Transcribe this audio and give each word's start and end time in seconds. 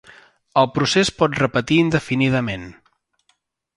El 0.61 0.67
procés 0.77 1.11
pot 1.19 1.37
repetir 1.41 1.79
indefinidament. 1.85 2.67